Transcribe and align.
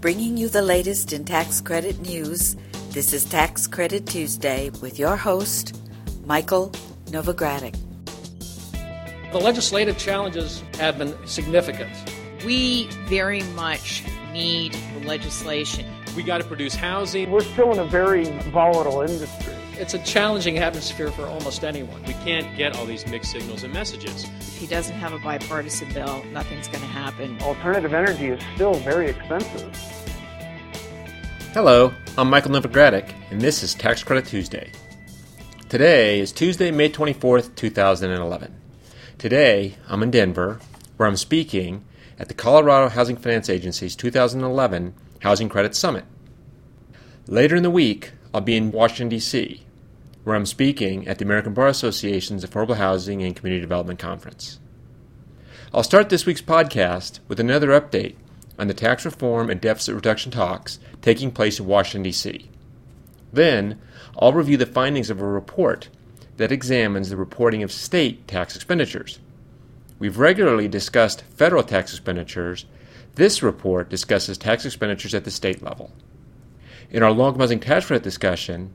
Bringing 0.00 0.36
you 0.36 0.48
the 0.48 0.62
latest 0.62 1.12
in 1.12 1.24
tax 1.24 1.60
credit 1.60 1.98
news, 1.98 2.54
this 2.90 3.12
is 3.12 3.24
Tax 3.24 3.66
Credit 3.66 4.06
Tuesday 4.06 4.70
with 4.80 4.96
your 4.96 5.16
host, 5.16 5.76
Michael 6.24 6.70
Novogradac. 7.06 7.76
The 9.32 9.40
legislative 9.40 9.98
challenges 9.98 10.62
have 10.74 10.98
been 10.98 11.16
significant. 11.26 11.90
We 12.44 12.86
very 13.08 13.42
much 13.56 14.04
need 14.32 14.72
the 14.94 15.04
legislation. 15.04 15.84
We 16.14 16.22
got 16.22 16.38
to 16.38 16.44
produce 16.44 16.76
housing. 16.76 17.32
We're 17.32 17.40
still 17.40 17.72
in 17.72 17.80
a 17.80 17.84
very 17.84 18.26
volatile 18.52 19.00
industry. 19.00 19.47
It's 19.78 19.94
a 19.94 19.98
challenging 20.00 20.58
atmosphere 20.58 21.12
for 21.12 21.24
almost 21.26 21.62
anyone. 21.62 22.02
We 22.02 22.14
can't 22.14 22.56
get 22.56 22.74
all 22.74 22.84
these 22.84 23.06
mixed 23.06 23.30
signals 23.30 23.62
and 23.62 23.72
messages. 23.72 24.24
If 24.24 24.56
he 24.56 24.66
doesn't 24.66 24.96
have 24.96 25.12
a 25.12 25.20
bipartisan 25.20 25.92
bill, 25.92 26.24
nothing's 26.32 26.66
going 26.66 26.80
to 26.80 26.86
happen. 26.86 27.40
Alternative 27.42 27.94
energy 27.94 28.26
is 28.26 28.42
still 28.56 28.74
very 28.74 29.08
expensive. 29.10 29.72
Hello, 31.54 31.94
I'm 32.18 32.28
Michael 32.28 32.50
Novogradac, 32.50 33.14
and 33.30 33.40
this 33.40 33.62
is 33.62 33.72
Tax 33.72 34.02
Credit 34.02 34.26
Tuesday. 34.26 34.72
Today 35.68 36.18
is 36.18 36.32
Tuesday, 36.32 36.72
May 36.72 36.90
24th, 36.90 37.54
2011. 37.54 38.52
Today, 39.16 39.76
I'm 39.86 40.02
in 40.02 40.10
Denver, 40.10 40.58
where 40.96 41.08
I'm 41.08 41.16
speaking 41.16 41.84
at 42.18 42.26
the 42.26 42.34
Colorado 42.34 42.88
Housing 42.88 43.16
Finance 43.16 43.48
Agency's 43.48 43.94
2011 43.94 44.92
Housing 45.20 45.48
Credit 45.48 45.76
Summit. 45.76 46.04
Later 47.28 47.54
in 47.54 47.62
the 47.62 47.70
week, 47.70 48.10
I'll 48.34 48.40
be 48.40 48.56
in 48.56 48.72
Washington, 48.72 49.10
D.C., 49.10 49.66
where 50.28 50.36
I'm 50.36 50.44
speaking 50.44 51.08
at 51.08 51.16
the 51.16 51.24
American 51.24 51.54
Bar 51.54 51.68
Association's 51.68 52.44
Affordable 52.44 52.76
Housing 52.76 53.22
and 53.22 53.34
Community 53.34 53.62
Development 53.62 53.98
Conference. 53.98 54.60
I'll 55.72 55.82
start 55.82 56.10
this 56.10 56.26
week's 56.26 56.42
podcast 56.42 57.20
with 57.28 57.40
another 57.40 57.68
update 57.68 58.16
on 58.58 58.68
the 58.68 58.74
tax 58.74 59.06
reform 59.06 59.48
and 59.48 59.58
deficit 59.58 59.94
reduction 59.94 60.30
talks 60.30 60.80
taking 61.00 61.30
place 61.30 61.58
in 61.58 61.64
Washington, 61.64 62.02
D.C. 62.02 62.50
Then, 63.32 63.80
I'll 64.18 64.34
review 64.34 64.58
the 64.58 64.66
findings 64.66 65.08
of 65.08 65.18
a 65.18 65.26
report 65.26 65.88
that 66.36 66.52
examines 66.52 67.08
the 67.08 67.16
reporting 67.16 67.62
of 67.62 67.72
state 67.72 68.28
tax 68.28 68.54
expenditures. 68.54 69.20
We've 69.98 70.18
regularly 70.18 70.68
discussed 70.68 71.22
federal 71.22 71.62
tax 71.62 71.92
expenditures. 71.92 72.66
This 73.14 73.42
report 73.42 73.88
discusses 73.88 74.36
tax 74.36 74.66
expenditures 74.66 75.14
at 75.14 75.24
the 75.24 75.30
state 75.30 75.62
level. 75.62 75.90
In 76.90 77.02
our 77.02 77.12
long 77.12 77.38
housing 77.38 77.60
tax 77.60 77.86
credit 77.86 78.04
discussion, 78.04 78.74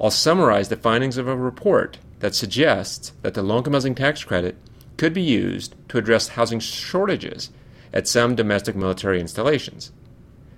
I'll 0.00 0.10
summarize 0.10 0.68
the 0.68 0.76
findings 0.76 1.16
of 1.16 1.26
a 1.26 1.36
report 1.36 1.98
that 2.20 2.34
suggests 2.34 3.12
that 3.22 3.34
the 3.34 3.42
low 3.42 3.58
income 3.58 3.72
housing 3.72 3.94
tax 3.94 4.22
credit 4.24 4.56
could 4.96 5.12
be 5.12 5.22
used 5.22 5.74
to 5.88 5.98
address 5.98 6.28
housing 6.28 6.60
shortages 6.60 7.50
at 7.92 8.06
some 8.06 8.34
domestic 8.34 8.76
military 8.76 9.20
installations. 9.20 9.92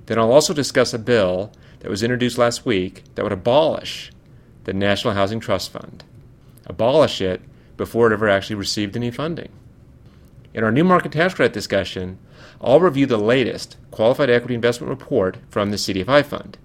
Then 0.07 0.19
I'll 0.19 0.33
also 0.33 0.53
discuss 0.53 0.93
a 0.93 0.99
bill 0.99 1.53
that 1.81 1.91
was 1.91 2.03
introduced 2.03 2.39
last 2.39 2.67
week 2.67 3.05
that 3.15 3.23
would 3.23 3.33
abolish 3.33 4.11
the 4.65 4.73
National 4.73 5.15
Housing 5.15 5.41
Trust 5.41 5.71
Fund. 5.71 6.05
Abolish 6.67 7.21
it 7.21 7.41
before 7.77 8.11
it 8.11 8.13
ever 8.13 8.29
actually 8.29 8.57
received 8.57 8.97
any 8.97 9.11
funding. 9.11 9.51
In 10.53 10.65
our 10.65 10.73
new 10.73 10.85
market 10.85 11.13
tax 11.13 11.35
credit 11.35 11.53
discussion, 11.53 12.19
I'll 12.61 12.81
review 12.81 13.07
the 13.07 13.17
latest 13.17 13.77
qualified 13.91 14.29
equity 14.29 14.55
investment 14.55 14.91
report 14.91 15.39
from 15.49 15.71
the 15.71 15.77
CDFI 15.77 16.25
fund, 16.27 16.59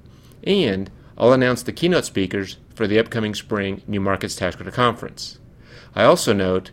and 0.43 0.89
I'll 1.17 1.33
announce 1.33 1.63
the 1.63 1.71
keynote 1.71 2.05
speakers 2.05 2.58
for 2.73 2.88
the 2.88 2.99
upcoming 2.99 3.35
spring 3.35 3.81
New 3.88 4.02
Markets 4.02 4.35
Tax 4.35 4.55
Credit 4.55 4.73
Conference. 4.73 5.39
I 5.95 6.03
also 6.03 6.33
note 6.33 6.72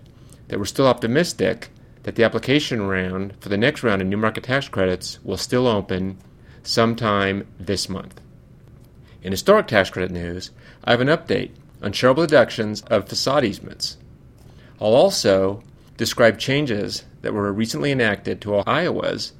that 0.48 0.58
we're 0.58 0.64
still 0.64 0.88
optimistic 0.88 1.70
that 2.02 2.16
the 2.16 2.24
application 2.24 2.82
round 2.88 3.34
for 3.40 3.48
the 3.48 3.56
next 3.56 3.84
round 3.84 4.02
of 4.02 4.08
New 4.08 4.16
Market 4.16 4.44
Tax 4.44 4.68
Credits 4.68 5.20
will 5.22 5.36
still 5.36 5.68
open 5.68 6.18
sometime 6.64 7.46
this 7.58 7.88
month. 7.88 8.20
In 9.22 9.30
historic 9.30 9.68
tax 9.68 9.90
credit 9.90 10.10
news, 10.10 10.50
I 10.82 10.90
have 10.90 11.00
an 11.00 11.06
update 11.06 11.52
on 11.80 11.92
charitable 11.92 12.26
deductions 12.26 12.82
of 12.82 13.08
facade 13.08 13.44
easements. 13.44 13.96
I'll 14.80 14.94
also 14.94 15.62
describe 15.96 16.38
changes 16.38 17.04
that 17.20 17.32
were 17.32 17.52
recently 17.52 17.92
enacted 17.92 18.40
to 18.40 18.56
Iowa's 18.56 19.32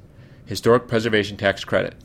historic 0.45 0.87
preservation 0.87 1.35
tax 1.35 1.65
credit 1.65 1.95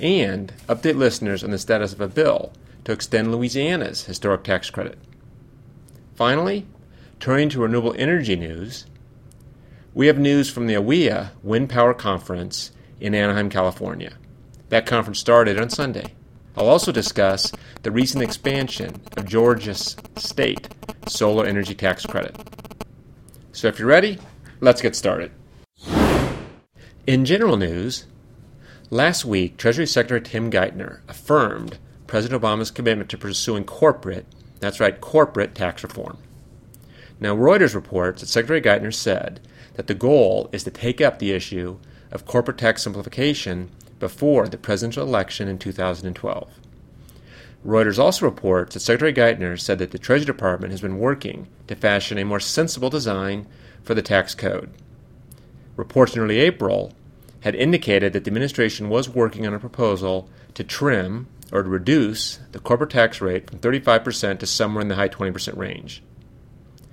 and 0.00 0.52
update 0.68 0.96
listeners 0.96 1.44
on 1.44 1.50
the 1.50 1.58
status 1.58 1.92
of 1.92 2.00
a 2.00 2.08
bill 2.08 2.52
to 2.84 2.92
extend 2.92 3.32
Louisiana's 3.32 4.04
historic 4.04 4.44
tax 4.44 4.70
credit. 4.70 4.98
Finally, 6.14 6.66
turning 7.20 7.48
to 7.48 7.60
renewable 7.60 7.94
energy 7.98 8.36
news, 8.36 8.86
we 9.94 10.06
have 10.08 10.18
news 10.18 10.50
from 10.50 10.66
the 10.66 10.74
AWEA 10.74 11.30
Wind 11.42 11.70
Power 11.70 11.94
Conference 11.94 12.72
in 13.00 13.14
Anaheim, 13.14 13.48
California. 13.48 14.12
That 14.68 14.86
conference 14.86 15.18
started 15.18 15.58
on 15.58 15.70
Sunday. 15.70 16.14
I'll 16.56 16.68
also 16.68 16.92
discuss 16.92 17.52
the 17.82 17.90
recent 17.90 18.22
expansion 18.22 19.00
of 19.16 19.26
Georgia's 19.26 19.96
state 20.16 20.68
solar 21.06 21.46
energy 21.46 21.74
tax 21.74 22.06
credit. 22.06 22.36
So 23.52 23.68
if 23.68 23.78
you're 23.78 23.88
ready, 23.88 24.18
let's 24.60 24.82
get 24.82 24.96
started. 24.96 25.30
In 27.06 27.24
general 27.24 27.56
news, 27.56 28.06
last 28.94 29.24
week 29.24 29.56
Treasury 29.56 29.86
Secretary 29.86 30.20
Tim 30.20 30.52
Geithner 30.52 31.00
affirmed 31.08 31.78
President 32.06 32.40
Obama's 32.40 32.70
commitment 32.70 33.10
to 33.10 33.18
pursuing 33.18 33.64
corporate, 33.64 34.24
that's 34.60 34.78
right, 34.78 35.00
corporate 35.00 35.52
tax 35.52 35.82
reform. 35.82 36.16
Now, 37.18 37.34
Reuters 37.34 37.74
reports 37.74 38.20
that 38.20 38.28
Secretary 38.28 38.62
Geithner 38.62 38.94
said 38.94 39.40
that 39.74 39.88
the 39.88 39.94
goal 39.94 40.48
is 40.52 40.62
to 40.62 40.70
take 40.70 41.00
up 41.00 41.18
the 41.18 41.32
issue 41.32 41.78
of 42.12 42.24
corporate 42.24 42.56
tax 42.56 42.84
simplification 42.84 43.68
before 43.98 44.46
the 44.46 44.58
presidential 44.58 45.04
election 45.04 45.48
in 45.48 45.58
2012. 45.58 46.48
Reuters 47.66 47.98
also 47.98 48.26
reports 48.26 48.74
that 48.74 48.80
Secretary 48.80 49.12
Geithner 49.12 49.58
said 49.58 49.80
that 49.80 49.90
the 49.90 49.98
Treasury 49.98 50.26
Department 50.26 50.70
has 50.70 50.80
been 50.80 51.00
working 51.00 51.48
to 51.66 51.74
fashion 51.74 52.16
a 52.16 52.24
more 52.24 52.38
sensible 52.38 52.90
design 52.90 53.48
for 53.82 53.94
the 53.94 54.02
tax 54.02 54.36
code. 54.36 54.70
Reports 55.74 56.14
in 56.14 56.22
early 56.22 56.38
April 56.38 56.92
had 57.44 57.54
indicated 57.54 58.14
that 58.14 58.24
the 58.24 58.30
administration 58.30 58.88
was 58.88 59.06
working 59.06 59.46
on 59.46 59.52
a 59.52 59.58
proposal 59.58 60.30
to 60.54 60.64
trim 60.64 61.26
or 61.52 61.62
to 61.62 61.68
reduce 61.68 62.38
the 62.52 62.58
corporate 62.58 62.88
tax 62.88 63.20
rate 63.20 63.50
from 63.50 63.58
35% 63.58 64.38
to 64.38 64.46
somewhere 64.46 64.80
in 64.80 64.88
the 64.88 64.94
high 64.94 65.10
20% 65.10 65.54
range. 65.54 66.02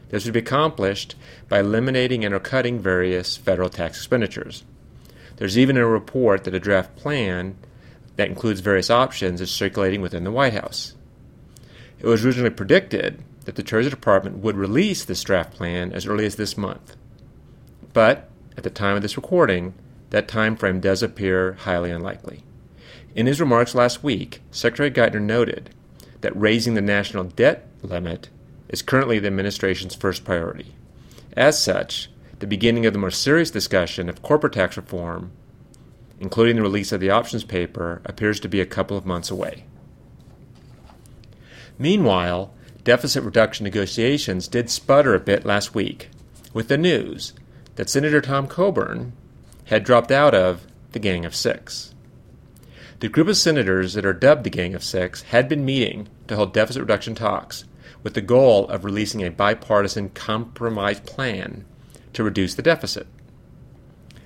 This 0.10 0.26
would 0.26 0.34
be 0.34 0.42
accomplished 0.42 1.16
by 1.48 1.62
eliminating 1.62 2.26
and 2.26 2.34
or 2.36 2.42
cutting 2.42 2.80
various 2.80 3.38
federal 3.38 3.70
tax 3.70 3.96
expenditures. 3.96 4.66
There's 5.38 5.58
even 5.58 5.78
a 5.78 5.88
report 5.88 6.44
that 6.44 6.54
a 6.54 6.60
draft 6.60 6.98
plan 6.98 7.56
that 8.18 8.28
includes 8.28 8.60
various 8.60 8.90
options 8.90 9.40
is 9.40 9.50
circulating 9.50 10.02
within 10.02 10.26
the 10.26 10.32
White 10.32 10.54
House. 10.54 10.96
It 11.98 12.08
was 12.08 12.26
originally 12.26 12.50
predicted 12.50 13.24
that 13.46 13.56
the 13.56 13.64
Treasury 13.64 13.90
Department 13.90 14.40
would 14.40 14.58
release 14.58 15.06
this 15.06 15.24
draft 15.24 15.54
plan 15.54 15.94
as 15.94 16.06
early 16.06 16.26
as 16.26 16.36
this 16.36 16.58
month. 16.58 16.98
But 17.94 18.30
at 18.58 18.64
the 18.64 18.70
time 18.70 18.98
of 18.98 19.02
this 19.02 19.16
recording, 19.16 19.76
that 20.12 20.28
time 20.28 20.56
frame 20.56 20.80
does 20.80 21.02
appear 21.02 21.54
highly 21.54 21.90
unlikely. 21.90 22.44
In 23.16 23.26
his 23.26 23.42
remarks 23.42 23.76
last 23.76 24.04
week, 24.04 24.42
Secretary 24.52 24.92
Geithner 24.92 25.22
noted 25.22 25.72
that 26.22 26.40
raising 26.40 26.76
the 26.76 26.82
national 26.82 27.26
debt 27.26 27.68
limit 27.82 28.30
is 28.70 28.82
currently 28.82 29.20
the 29.20 29.28
administration's 29.28 29.96
first 29.96 30.24
priority. 30.24 30.76
As 31.36 31.62
such, 31.62 32.10
the 32.40 32.48
beginning 32.48 32.86
of 32.86 32.94
the 32.94 33.00
more 33.00 33.12
serious 33.12 33.52
discussion 33.52 34.08
of 34.08 34.22
corporate 34.22 34.54
tax 34.54 34.78
reform, 34.78 35.32
including 36.20 36.56
the 36.56 36.62
release 36.62 36.92
of 36.92 37.00
the 37.00 37.10
options 37.10 37.44
paper, 37.44 38.02
appears 38.06 38.40
to 38.40 38.50
be 38.50 38.62
a 38.62 38.66
couple 38.66 38.98
of 38.98 39.06
months 39.06 39.32
away. 39.32 39.66
Meanwhile, 41.78 42.54
deficit 42.84 43.24
reduction 43.24 43.64
negotiations 43.64 44.48
did 44.48 44.70
sputter 44.70 45.16
a 45.16 45.20
bit 45.20 45.46
last 45.46 45.74
week 45.74 46.10
with 46.54 46.68
the 46.68 46.78
news 46.78 47.34
that 47.76 47.90
Senator 47.90 48.22
Tom 48.22 48.48
Coburn 48.48 49.14
had 49.72 49.86
dropped 49.86 50.12
out 50.12 50.36
of 50.36 50.68
the 50.92 51.00
Gang 51.00 51.24
of 51.24 51.34
Six. 51.34 51.96
The 53.00 53.08
group 53.08 53.30
of 53.30 53.38
senators 53.38 53.94
that 53.94 54.06
are 54.06 54.12
dubbed 54.12 54.44
the 54.44 54.50
Gang 54.50 54.76
of 54.76 54.84
Six 54.84 55.22
had 55.22 55.48
been 55.48 55.64
meeting 55.64 56.10
to 56.28 56.36
hold 56.36 56.54
deficit 56.54 56.82
reduction 56.82 57.16
talks 57.16 57.64
with 58.04 58.14
the 58.14 58.22
goal 58.22 58.68
of 58.68 58.84
releasing 58.84 59.24
a 59.24 59.32
bipartisan 59.32 60.10
compromise 60.10 61.00
plan 61.00 61.64
to 62.12 62.22
reduce 62.22 62.54
the 62.54 62.62
deficit. 62.62 63.08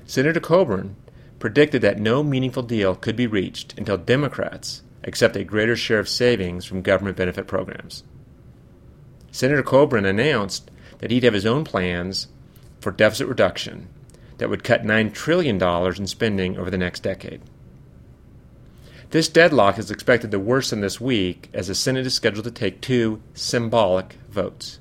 Senator 0.07 0.39
Coburn 0.39 0.95
predicted 1.37 1.83
that 1.83 1.99
no 1.99 2.23
meaningful 2.23 2.63
deal 2.63 2.95
could 2.95 3.15
be 3.15 3.27
reached 3.27 3.77
until 3.77 3.97
Democrats 3.97 4.81
accept 5.03 5.35
a 5.35 5.43
greater 5.43 5.75
share 5.75 5.99
of 5.99 6.09
savings 6.09 6.65
from 6.65 6.81
government 6.81 7.17
benefit 7.17 7.45
programs. 7.45 8.03
Senator 9.31 9.61
Coburn 9.61 10.05
announced 10.05 10.71
that 10.97 11.11
he'd 11.11 11.23
have 11.23 11.35
his 11.35 11.45
own 11.45 11.63
plans 11.63 12.29
for 12.81 12.91
deficit 12.91 13.27
reduction 13.27 13.89
that 14.37 14.49
would 14.49 14.63
cut 14.63 14.83
$9 14.83 15.13
trillion 15.13 15.61
in 15.61 16.07
spending 16.07 16.57
over 16.57 16.69
the 16.69 16.77
next 16.77 17.01
decade. 17.01 17.41
This 19.11 19.29
deadlock 19.29 19.77
is 19.77 19.91
expected 19.91 20.31
to 20.31 20.39
worsen 20.39 20.81
this 20.81 20.99
week 20.99 21.49
as 21.53 21.67
the 21.67 21.75
Senate 21.75 22.05
is 22.05 22.13
scheduled 22.13 22.45
to 22.45 22.51
take 22.51 22.81
two 22.81 23.21
symbolic 23.33 24.17
votes. 24.29 24.79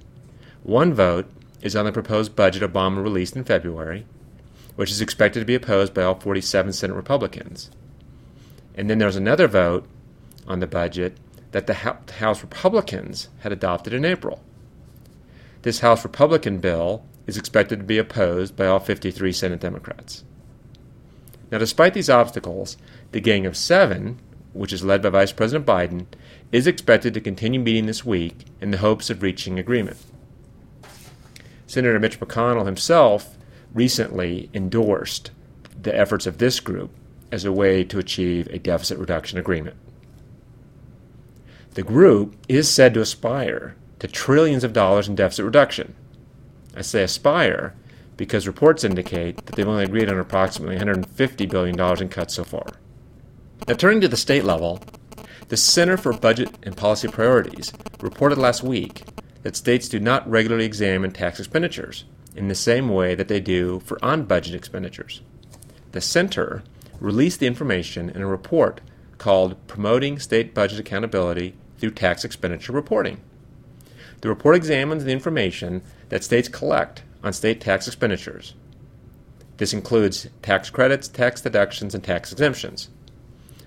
One 0.63 0.95
vote 0.95 1.31
is 1.61 1.77
on 1.77 1.85
the 1.85 1.93
proposed 1.93 2.35
budget 2.35 2.63
Obama 2.63 3.03
released 3.03 3.37
in 3.37 3.45
February, 3.45 4.07
which 4.77 4.91
is 4.91 5.01
expected 5.01 5.41
to 5.41 5.47
be 5.47 5.55
opposed 5.55 5.95
by 5.95 6.03
all 6.03 6.15
47 6.15 6.73
Senate 6.73 6.95
Republicans. 6.95 7.71
And 8.75 8.91
then 8.91 8.99
there's 8.99 9.17
another 9.17 9.47
vote 9.47 9.87
on 10.49 10.61
the 10.61 10.67
budget 10.67 11.17
that 11.53 11.67
the 11.69 11.75
House 11.75 12.43
Republicans 12.43 13.29
had 13.41 13.53
adopted 13.53 13.93
in 13.93 14.05
April. 14.05 14.43
This 15.63 15.81
House 15.81 16.03
Republican 16.03 16.59
bill 16.59 17.05
is 17.27 17.37
expected 17.37 17.79
to 17.79 17.85
be 17.85 17.99
opposed 17.99 18.57
by 18.57 18.67
all 18.67 18.81
53 18.81 19.33
Senate 19.33 19.61
Democrats. 19.61 20.25
Now, 21.51 21.59
despite 21.59 21.95
these 21.95 22.11
obstacles, 22.11 22.77
the 23.13 23.21
Gang 23.21 23.47
of 23.47 23.57
Seven, 23.57 24.19
which 24.53 24.73
is 24.73 24.85
led 24.85 25.03
by 25.03 25.11
Vice 25.11 25.33
President 25.33 25.67
Biden, 25.67 26.07
is 26.53 26.67
expected 26.67 27.15
to 27.15 27.21
continue 27.21 27.61
meeting 27.61 27.87
this 27.87 28.05
week 28.05 28.47
in 28.61 28.71
the 28.71 28.79
hopes 28.79 29.11
of 29.11 29.23
reaching 29.23 29.59
agreement. 29.59 29.99
Senator 31.67 31.99
Mitch 31.99 32.21
McConnell 32.21 32.67
himself 32.67 33.37
recently 33.73 34.51
endorsed 34.55 35.31
the 35.81 35.97
efforts 35.97 36.27
of 36.27 36.39
this 36.39 36.61
group 36.61 36.91
as 37.33 37.45
a 37.45 37.53
way 37.53 37.85
to 37.85 37.99
achieve 37.99 38.47
a 38.49 38.59
deficit 38.59 38.99
reduction 38.99 39.39
agreement. 39.39 39.77
The 41.75 41.83
group 41.83 42.37
is 42.49 42.71
said 42.71 42.95
to 42.95 43.01
aspire 43.01 43.75
to 43.99 44.07
trillions 44.07 44.63
of 44.63 44.73
dollars 44.73 45.09
in 45.09 45.17
deficit 45.17 45.45
reduction. 45.45 45.95
I 46.77 46.83
say 46.83 47.03
aspire 47.03 47.75
because 48.17 48.47
reports 48.47 48.85
indicate 48.85 49.45
that 49.45 49.57
they've 49.57 49.69
only 49.69 49.85
agreed 49.85 50.09
on 50.09 50.19
approximately 50.19 50.77
$150 50.77 51.51
billion 51.51 52.03
in 52.03 52.09
cuts 52.09 52.35
so 52.35 52.45
far. 52.45 52.67
Now, 53.67 53.75
turning 53.75 54.01
to 54.03 54.09
the 54.09 54.17
state 54.17 54.45
level, 54.45 54.81
the 55.49 55.57
Center 55.57 55.97
for 55.97 56.13
Budget 56.13 56.51
and 56.63 56.77
Policy 56.77 57.09
Priorities 57.09 57.73
reported 58.01 58.39
last 58.39 58.63
week 58.63 59.03
that 59.43 59.57
states 59.57 59.89
do 59.89 60.01
not 60.01 60.29
regularly 60.29 60.65
examine 60.65 61.11
tax 61.11 61.39
expenditures 61.39 62.05
in 62.37 62.49
the 62.49 62.55
same 62.55 62.89
way 62.89 63.15
that 63.15 63.29
they 63.29 63.41
do 63.41 63.81
for 63.81 64.03
on 64.05 64.25
budget 64.25 64.55
expenditures. 64.55 65.21
The 65.93 66.01
center 66.01 66.63
released 67.01 67.41
the 67.41 67.47
information 67.47 68.11
in 68.11 68.23
a 68.23 68.27
report 68.27 68.81
called 69.19 69.57
Promoting 69.67 70.19
State 70.19 70.55
Budget 70.55 70.81
Accountability 70.81 71.55
through 71.79 71.93
tax 71.93 72.25
expenditure 72.25 72.73
reporting. 72.73 73.21
The 74.21 74.29
report 74.29 74.57
examines 74.57 75.05
the 75.05 75.13
information 75.13 75.83
that 76.09 76.25
states 76.25 76.49
collect 76.49 77.03
on 77.23 77.33
state 77.33 77.61
tax 77.61 77.87
expenditures. 77.87 78.55
This 79.57 79.73
includes 79.73 80.29
tax 80.43 80.71
credits, 80.71 81.09
tax 81.09 81.41
deductions, 81.41 81.95
and 81.95 82.03
tax 82.03 82.33
exemptions. 82.33 82.91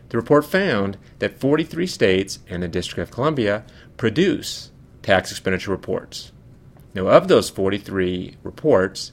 The 0.09 0.17
report 0.17 0.45
found 0.45 0.97
that 1.19 1.39
43 1.39 1.87
states 1.87 2.39
and 2.49 2.63
the 2.63 2.67
District 2.67 2.99
of 2.99 3.13
Columbia 3.13 3.63
produce 3.97 4.71
tax 5.01 5.31
expenditure 5.31 5.71
reports. 5.71 6.31
Now, 6.93 7.07
of 7.07 7.27
those 7.27 7.49
43 7.49 8.37
reports, 8.43 9.11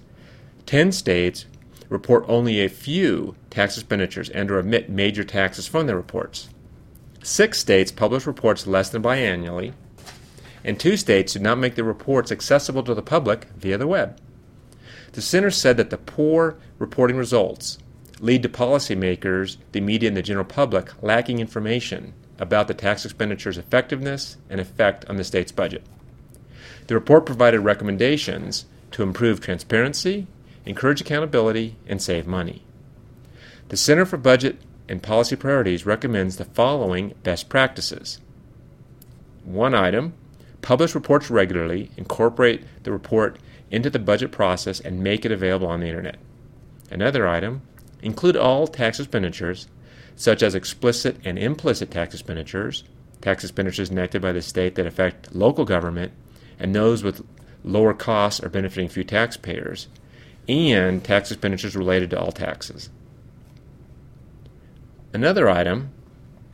10 0.67 0.93
states 0.93 1.47
report 1.89 2.25
only 2.29 2.61
a 2.61 2.69
few 2.69 3.37
tax 3.51 3.77
expenditures 3.77 4.31
and 4.31 4.51
or 4.51 4.59
omit 4.59 4.89
major 4.89 5.25
taxes 5.25 5.67
from 5.67 5.87
their 5.87 5.97
reports. 5.97 6.49
Six 7.23 7.59
states 7.59 7.93
publish 7.93 8.27
reports 8.27 8.67
less 8.67 8.91
than 8.91 9.03
biannually, 9.03 9.73
and 10.65 10.81
two 10.81 10.97
states 10.97 11.35
do 11.35 11.39
not 11.39 11.59
make 11.59 11.75
their 11.75 11.85
reports 11.85 12.33
accessible 12.33 12.83
to 12.83 12.95
the 12.95 13.03
public 13.03 13.47
via 13.57 13.77
the 13.77 13.87
web. 13.87 14.19
The 15.13 15.23
center 15.23 15.51
said 15.51 15.77
that 15.77 15.91
the 15.91 15.99
poor 15.99 16.57
reporting 16.79 17.17
results 17.17 17.79
lead 18.21 18.43
to 18.43 18.49
policymakers, 18.49 19.59
the 19.73 19.81
media, 19.81 20.09
and 20.09 20.17
the 20.17 20.23
general 20.23 20.45
public 20.45 20.91
lacking 21.03 21.39
information 21.39 22.15
about 22.39 22.67
the 22.67 22.75
tax 22.75 23.05
expenditure's 23.05 23.59
effectiveness 23.59 24.39
and 24.49 24.61
effect 24.61 25.05
on 25.07 25.17
the 25.17 25.25
state's 25.25 25.53
budget. 25.53 25.85
The 26.87 26.95
report 26.95 27.27
provided 27.27 27.61
recommendations 27.61 28.67
to 28.93 29.03
improve 29.03 29.41
transparency, 29.41 30.27
encourage 30.65 31.01
accountability, 31.01 31.77
and 31.87 32.01
save 32.01 32.27
money. 32.27 32.63
The 33.69 33.77
Center 33.77 34.05
for 34.05 34.17
Budget 34.17 34.59
and 34.89 35.03
Policy 35.03 35.37
Priorities 35.37 35.87
recommends 35.87 36.37
the 36.37 36.45
following 36.45 37.15
best 37.23 37.49
practices. 37.49 38.21
One 39.45 39.75
item 39.75 40.15
publish 40.65 40.95
reports 40.95 41.29
regularly, 41.29 41.91
incorporate 41.99 42.65
the 42.85 42.91
report 42.91 43.39
into 43.71 43.91
the 43.91 43.99
budget 43.99 44.33
process, 44.33 44.81
and 44.81 45.05
make 45.05 45.27
it 45.27 45.31
available 45.31 45.67
on 45.67 45.81
the 45.81 45.89
Internet. 45.89 46.17
Another 46.91 47.29
item 47.29 47.61
include 48.01 48.35
all 48.35 48.67
tax 48.67 48.99
expenditures, 48.99 49.69
such 50.17 50.43
as 50.43 50.55
explicit 50.55 51.19
and 51.23 51.39
implicit 51.39 51.91
tax 51.91 52.15
expenditures, 52.15 52.83
tax 53.21 53.45
expenditures 53.45 53.91
enacted 53.91 54.23
by 54.23 54.33
the 54.33 54.41
state 54.41 54.75
that 54.77 54.87
affect 54.87 55.35
local 55.35 55.67
government, 55.67 56.13
and 56.59 56.75
those 56.75 57.03
with 57.03 57.23
lower 57.63 57.93
costs 57.93 58.43
are 58.43 58.49
benefiting 58.49 58.89
few 58.89 59.05
taxpayers, 59.05 59.89
and 60.49 61.05
tax 61.05 61.31
expenditures 61.31 61.77
related 61.77 62.09
to 62.09 62.19
all 62.19 62.33
taxes. 62.33 62.89
Another 65.13 65.47
item 65.47 65.91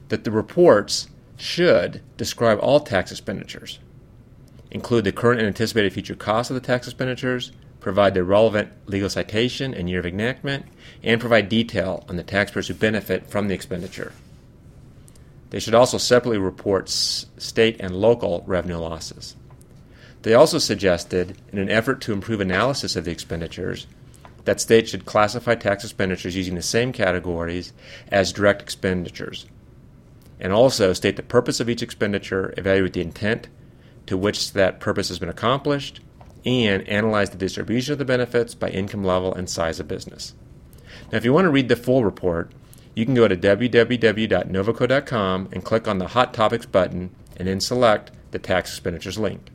that 0.08 0.24
the 0.24 0.32
reports 0.32 1.06
should 1.36 2.02
describe 2.16 2.58
all 2.60 2.80
tax 2.80 3.12
expenditures, 3.12 3.78
include 4.70 5.04
the 5.04 5.12
current 5.12 5.40
and 5.40 5.46
anticipated 5.46 5.92
future 5.92 6.14
costs 6.14 6.50
of 6.50 6.54
the 6.54 6.60
tax 6.60 6.86
expenditures, 6.86 7.52
provide 7.80 8.14
the 8.14 8.22
relevant 8.24 8.70
legal 8.86 9.08
citation 9.08 9.74
and 9.74 9.88
year 9.88 10.00
of 10.00 10.06
enactment, 10.06 10.66
and 11.02 11.20
provide 11.20 11.48
detail 11.48 12.04
on 12.08 12.16
the 12.16 12.22
taxpayers 12.22 12.68
who 12.68 12.74
benefit 12.74 13.28
from 13.28 13.48
the 13.48 13.54
expenditure. 13.54 14.12
They 15.50 15.58
should 15.58 15.74
also 15.74 15.98
separately 15.98 16.38
report 16.38 16.88
state 16.88 17.76
and 17.80 17.96
local 17.96 18.44
revenue 18.46 18.76
losses. 18.76 19.34
They 20.22 20.34
also 20.34 20.58
suggested, 20.58 21.38
in 21.50 21.58
an 21.58 21.70
effort 21.70 22.00
to 22.02 22.12
improve 22.12 22.40
analysis 22.40 22.94
of 22.94 23.04
the 23.04 23.10
expenditures, 23.10 23.86
that 24.44 24.60
states 24.60 24.90
should 24.90 25.06
classify 25.06 25.54
tax 25.54 25.82
expenditures 25.82 26.36
using 26.36 26.54
the 26.54 26.62
same 26.62 26.92
categories 26.92 27.72
as 28.08 28.32
direct 28.32 28.62
expenditures, 28.62 29.46
and 30.38 30.52
also 30.52 30.92
state 30.92 31.16
the 31.16 31.22
purpose 31.22 31.58
of 31.60 31.68
each 31.68 31.82
expenditure, 31.82 32.54
evaluate 32.56 32.92
the 32.92 33.00
intent 33.00 33.48
to 34.10 34.18
which 34.18 34.52
that 34.54 34.80
purpose 34.80 35.06
has 35.06 35.20
been 35.20 35.28
accomplished, 35.28 36.00
and 36.44 36.82
analyze 36.88 37.30
the 37.30 37.38
distribution 37.38 37.92
of 37.92 37.98
the 38.00 38.04
benefits 38.04 38.56
by 38.56 38.68
income 38.68 39.04
level 39.04 39.32
and 39.32 39.48
size 39.48 39.78
of 39.78 39.86
business. 39.86 40.34
Now, 41.12 41.18
if 41.18 41.24
you 41.24 41.32
want 41.32 41.44
to 41.44 41.50
read 41.50 41.68
the 41.68 41.76
full 41.76 42.04
report, 42.04 42.50
you 42.96 43.04
can 43.04 43.14
go 43.14 43.28
to 43.28 43.36
www.novoco.com 43.36 45.48
and 45.52 45.64
click 45.64 45.86
on 45.86 45.98
the 45.98 46.08
Hot 46.08 46.34
Topics 46.34 46.66
button 46.66 47.14
and 47.36 47.46
then 47.46 47.60
select 47.60 48.10
the 48.32 48.40
tax 48.40 48.70
expenditures 48.70 49.16
link. 49.16 49.48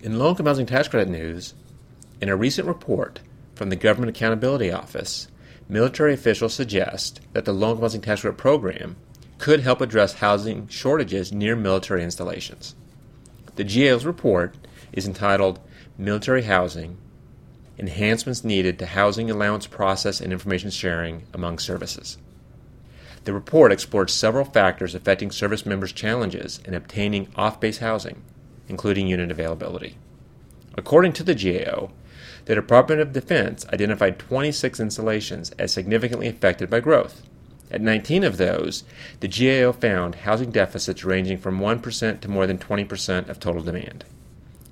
In 0.00 0.18
low 0.18 0.30
income 0.30 0.46
housing 0.46 0.64
tax 0.64 0.88
credit 0.88 1.10
news, 1.10 1.52
in 2.22 2.30
a 2.30 2.36
recent 2.36 2.66
report 2.66 3.20
from 3.54 3.68
the 3.68 3.76
Government 3.76 4.16
Accountability 4.16 4.72
Office, 4.72 5.28
military 5.68 6.14
officials 6.14 6.54
suggest 6.54 7.20
that 7.34 7.44
the 7.44 7.52
low 7.52 7.72
income 7.72 7.82
housing 7.82 8.00
tax 8.00 8.22
credit 8.22 8.38
program 8.38 8.96
could 9.36 9.60
help 9.60 9.82
address 9.82 10.14
housing 10.14 10.66
shortages 10.68 11.34
near 11.34 11.54
military 11.54 12.02
installations. 12.02 12.74
The 13.56 13.64
GAO's 13.64 14.04
report 14.04 14.54
is 14.92 15.06
entitled 15.06 15.60
Military 15.96 16.42
Housing 16.42 16.98
Enhancements 17.78 18.44
Needed 18.44 18.78
to 18.78 18.86
Housing 18.86 19.30
Allowance 19.30 19.66
Process 19.66 20.20
and 20.20 20.32
Information 20.32 20.70
Sharing 20.70 21.24
Among 21.32 21.58
Services. 21.58 22.18
The 23.24 23.32
report 23.32 23.72
explores 23.72 24.12
several 24.12 24.44
factors 24.44 24.94
affecting 24.94 25.30
service 25.30 25.64
members' 25.64 25.92
challenges 25.92 26.60
in 26.64 26.74
obtaining 26.74 27.28
off 27.36 27.60
base 27.60 27.78
housing 27.78 28.22
including 28.68 29.06
unit 29.06 29.30
availability. 29.30 29.96
According 30.76 31.12
to 31.14 31.22
the 31.22 31.34
GAO, 31.34 31.90
the 32.46 32.54
Department 32.54 33.00
of 33.00 33.12
Defense 33.12 33.66
identified 33.72 34.18
26 34.18 34.80
installations 34.80 35.50
as 35.52 35.72
significantly 35.72 36.28
affected 36.28 36.68
by 36.68 36.80
growth. 36.80 37.22
At 37.70 37.80
19 37.80 38.24
of 38.24 38.36
those, 38.36 38.84
the 39.20 39.28
GAO 39.28 39.72
found 39.72 40.16
housing 40.16 40.50
deficits 40.50 41.04
ranging 41.04 41.38
from 41.38 41.58
1% 41.58 42.20
to 42.20 42.28
more 42.28 42.46
than 42.46 42.58
20% 42.58 43.28
of 43.28 43.40
total 43.40 43.62
demand. 43.62 44.04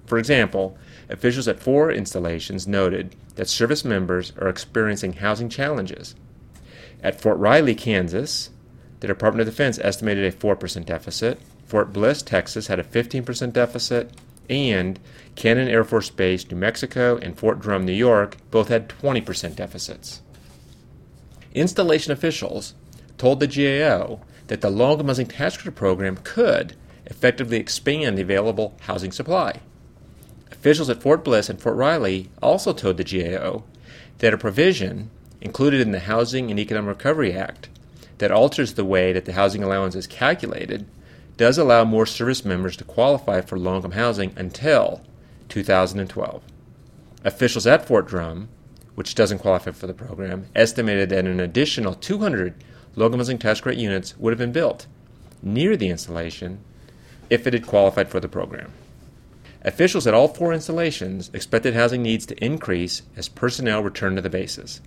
For 0.06 0.18
example, 0.18 0.76
officials 1.08 1.48
at 1.48 1.60
four 1.60 1.90
installations 1.90 2.68
noted 2.68 3.16
that 3.36 3.48
service 3.48 3.84
members 3.84 4.32
are 4.38 4.48
experiencing 4.48 5.14
housing 5.14 5.48
challenges. 5.48 6.14
At 7.02 7.20
Fort 7.20 7.38
Riley, 7.38 7.74
Kansas, 7.74 8.50
the 9.00 9.06
Department 9.06 9.40
of 9.40 9.52
Defense 9.52 9.78
estimated 9.82 10.24
a 10.24 10.36
4% 10.36 10.84
deficit. 10.84 11.40
Fort 11.66 11.92
Bliss, 11.92 12.22
Texas 12.22 12.66
had 12.66 12.78
a 12.78 12.84
15% 12.84 13.52
deficit, 13.52 14.10
and 14.48 15.00
Cannon 15.34 15.68
Air 15.68 15.82
Force 15.82 16.10
Base, 16.10 16.48
New 16.50 16.56
Mexico, 16.56 17.16
and 17.16 17.38
Fort 17.38 17.58
Drum, 17.58 17.84
New 17.84 17.92
York 17.92 18.36
both 18.50 18.68
had 18.68 18.88
20% 18.88 19.56
deficits. 19.56 20.22
Installation 21.54 22.12
officials 22.12 22.74
told 23.22 23.38
the 23.38 23.46
GAO 23.46 24.18
that 24.48 24.62
the 24.62 24.68
low 24.68 24.90
income 24.90 25.06
housing 25.06 25.28
tax 25.28 25.56
credit 25.56 25.76
program 25.76 26.16
could 26.24 26.74
effectively 27.06 27.56
expand 27.56 28.18
the 28.18 28.22
available 28.22 28.74
housing 28.80 29.12
supply. 29.12 29.60
Officials 30.50 30.90
at 30.90 31.00
Fort 31.00 31.22
Bliss 31.22 31.48
and 31.48 31.60
Fort 31.60 31.76
Riley 31.76 32.30
also 32.42 32.72
told 32.72 32.96
the 32.96 33.04
GAO 33.04 33.62
that 34.18 34.34
a 34.34 34.38
provision 34.38 35.08
included 35.40 35.80
in 35.80 35.92
the 35.92 36.00
Housing 36.00 36.50
and 36.50 36.58
Economic 36.58 36.96
Recovery 36.96 37.32
Act 37.32 37.68
that 38.18 38.32
alters 38.32 38.74
the 38.74 38.84
way 38.84 39.12
that 39.12 39.24
the 39.24 39.34
housing 39.34 39.62
allowance 39.62 39.94
is 39.94 40.08
calculated 40.08 40.84
does 41.36 41.58
allow 41.58 41.84
more 41.84 42.06
service 42.06 42.44
members 42.44 42.76
to 42.76 42.82
qualify 42.82 43.40
for 43.40 43.56
low 43.56 43.76
income 43.76 43.92
housing 43.92 44.32
until 44.36 45.00
2012. 45.48 46.42
Officials 47.22 47.68
at 47.68 47.86
Fort 47.86 48.08
Drum, 48.08 48.48
which 48.96 49.14
doesn't 49.14 49.38
qualify 49.38 49.70
for 49.70 49.86
the 49.86 49.94
program, 49.94 50.46
estimated 50.56 51.10
that 51.10 51.24
an 51.24 51.38
additional 51.38 51.94
200 51.94 52.54
tax 53.38 53.60
credit 53.60 53.80
units 53.80 54.16
would 54.18 54.32
have 54.32 54.38
been 54.38 54.52
built 54.52 54.86
near 55.42 55.76
the 55.76 55.88
installation 55.88 56.60
if 57.30 57.46
it 57.46 57.52
had 57.52 57.66
qualified 57.66 58.08
for 58.08 58.20
the 58.20 58.28
program. 58.28 58.72
Officials 59.62 60.06
at 60.06 60.14
all 60.14 60.28
four 60.28 60.52
installations 60.52 61.30
expected 61.32 61.74
housing 61.74 62.02
needs 62.02 62.26
to 62.26 62.44
increase 62.44 63.02
as 63.16 63.28
personnel 63.28 63.82
returned 63.82 64.16
to 64.16 64.22
the 64.22 64.28
bases. 64.28 64.80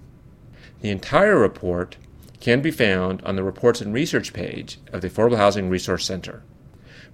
The 0.82 0.90
entire 0.90 1.38
report 1.38 1.98
can 2.42 2.62
be 2.62 2.72
found 2.72 3.22
on 3.24 3.38
the 3.38 3.44
Reports 3.44 3.82
and 3.82 3.94
Research 3.94 4.34
page 4.34 4.78
of 4.92 5.02
the 5.02 5.10
Affordable 5.10 5.38
Housing 5.38 5.70
Resource 5.70 6.06
Center. 6.06 6.44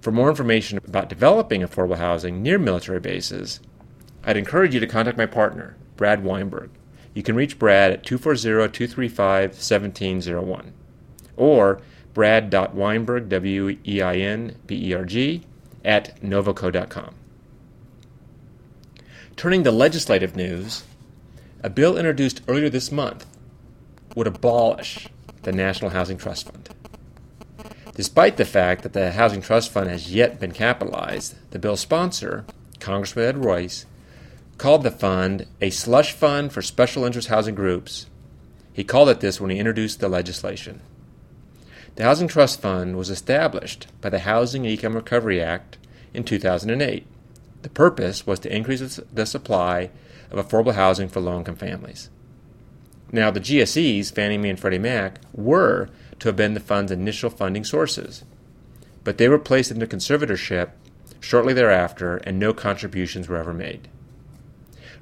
For 0.00 0.10
more 0.10 0.28
information 0.28 0.78
about 0.78 1.08
developing 1.08 1.62
affordable 1.62 1.98
housing 1.98 2.42
near 2.42 2.58
military 2.58 3.00
bases, 3.00 3.60
I'd 4.24 4.36
encourage 4.36 4.74
you 4.74 4.80
to 4.80 4.86
contact 4.86 5.16
my 5.16 5.26
partner, 5.26 5.76
Brad 5.96 6.24
Weinberg. 6.24 6.70
You 7.14 7.22
can 7.22 7.36
reach 7.36 7.58
Brad 7.58 7.92
at 7.92 8.04
240 8.04 8.72
235 8.72 9.50
1701 9.50 10.72
or 11.36 11.80
brad.weinberg, 12.14 13.28
W 13.28 13.76
E 13.86 14.02
I 14.02 14.16
N 14.16 14.56
B 14.66 14.90
E 14.90 14.94
R 14.94 15.04
G, 15.04 15.42
at 15.84 16.20
novoco.com. 16.20 17.14
Turning 19.36 19.64
to 19.64 19.70
legislative 19.70 20.36
news, 20.36 20.84
a 21.62 21.70
bill 21.70 21.96
introduced 21.96 22.42
earlier 22.48 22.68
this 22.68 22.92
month 22.92 23.26
would 24.14 24.26
abolish 24.26 25.08
the 25.42 25.52
National 25.52 25.90
Housing 25.90 26.18
Trust 26.18 26.50
Fund. 26.50 26.68
Despite 27.94 28.36
the 28.36 28.44
fact 28.44 28.82
that 28.82 28.92
the 28.92 29.12
Housing 29.12 29.42
Trust 29.42 29.70
Fund 29.70 29.88
has 29.90 30.12
yet 30.12 30.40
been 30.40 30.52
capitalized, 30.52 31.34
the 31.50 31.58
bill's 31.58 31.80
sponsor, 31.80 32.44
Congressman 32.80 33.24
Ed 33.26 33.44
Royce, 33.44 33.86
called 34.58 34.82
the 34.82 34.90
fund 34.90 35.46
a 35.60 35.70
slush 35.70 36.12
fund 36.12 36.52
for 36.52 36.62
special 36.62 37.04
interest 37.04 37.28
housing 37.28 37.54
groups. 37.54 38.06
He 38.72 38.84
called 38.84 39.08
it 39.08 39.20
this 39.20 39.40
when 39.40 39.50
he 39.50 39.58
introduced 39.58 40.00
the 40.00 40.08
legislation. 40.08 40.80
The 41.94 42.04
Housing 42.04 42.26
Trust 42.26 42.60
Fund 42.60 42.96
was 42.96 43.10
established 43.10 43.86
by 44.00 44.08
the 44.08 44.20
Housing 44.20 44.64
and 44.64 44.72
Economic 44.72 45.04
Recovery 45.04 45.42
Act 45.42 45.76
in 46.14 46.24
2008. 46.24 47.06
The 47.60 47.68
purpose 47.68 48.26
was 48.26 48.40
to 48.40 48.54
increase 48.54 48.98
the 49.12 49.26
supply 49.26 49.90
of 50.30 50.38
affordable 50.38 50.74
housing 50.74 51.08
for 51.08 51.20
low 51.20 51.36
income 51.36 51.56
families. 51.56 52.08
Now, 53.12 53.30
the 53.30 53.40
GSEs, 53.40 54.10
Fannie 54.10 54.38
Mae 54.38 54.48
and 54.48 54.58
Freddie 54.58 54.78
Mac, 54.78 55.20
were 55.34 55.90
to 56.18 56.28
have 56.28 56.36
been 56.36 56.54
the 56.54 56.60
fund's 56.60 56.90
initial 56.90 57.28
funding 57.28 57.62
sources, 57.62 58.24
but 59.04 59.18
they 59.18 59.28
were 59.28 59.38
placed 59.38 59.70
into 59.70 59.86
conservatorship 59.86 60.70
shortly 61.20 61.52
thereafter 61.52 62.16
and 62.18 62.38
no 62.38 62.54
contributions 62.54 63.28
were 63.28 63.36
ever 63.36 63.52
made. 63.52 63.88